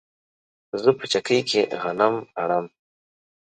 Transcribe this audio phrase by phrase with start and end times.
[0.83, 2.65] زه په چکۍ کې غنم اڼم